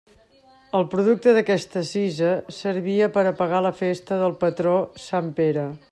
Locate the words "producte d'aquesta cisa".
0.93-2.31